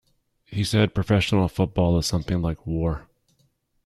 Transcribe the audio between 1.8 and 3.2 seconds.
is something like war.